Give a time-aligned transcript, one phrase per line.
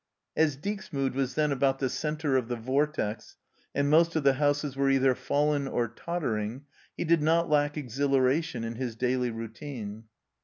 [0.35, 3.37] As Dixmude was then about the centre of the vortex,
[3.75, 6.65] and most of the houses were either fallen or tottering,
[6.97, 10.05] he did not lack exhilaration in his daily routine.